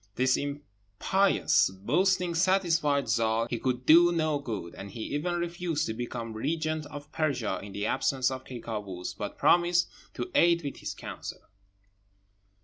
[0.15, 5.93] This impious boasting satisfied Zâl he could do no good; and he even refused to
[5.93, 10.77] become regent of Persia in the absence of Ky Kâoos, but promised to aid with
[10.77, 11.41] his counsel.